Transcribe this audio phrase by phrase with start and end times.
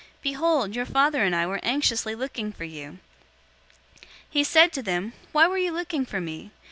[0.23, 2.97] Behold, your father and I were anxiously looking for you."
[3.99, 6.49] 002:049 He said to them, "Why were you looking for me?